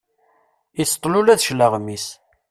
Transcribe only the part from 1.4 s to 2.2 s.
cclaɣem-is.